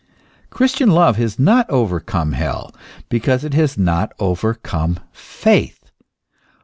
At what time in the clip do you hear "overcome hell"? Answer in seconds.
1.69-2.73